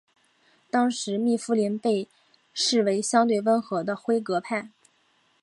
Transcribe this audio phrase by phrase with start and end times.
[0.71, 2.07] 当时密夫林被
[2.55, 4.71] 视为相对温和的辉格派。